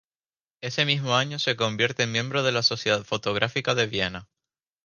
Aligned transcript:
Ese 0.63 0.83
mismo 0.83 1.13
año 1.15 1.37
se 1.37 1.55
convierte 1.55 2.01
en 2.01 2.11
miembro 2.11 2.41
de 2.41 2.51
la 2.51 2.63
Sociedad 2.63 3.03
Fotográfica 3.03 3.75
de 3.75 3.85
Viena. 3.85 4.29